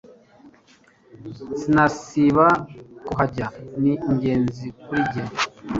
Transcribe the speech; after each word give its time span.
Sinasiba 1.59 2.45
kuhajya 3.05 3.47
ni 3.81 3.93
ingenzi 4.09 4.65
kuri 4.83 5.01
nge 5.07 5.23